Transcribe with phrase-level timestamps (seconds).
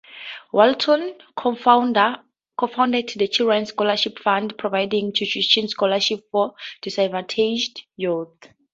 [0.51, 2.21] Walton cofounded
[3.13, 8.47] the Children's Scholarship Fund, providing tuition scholarships for disadvantaged youth.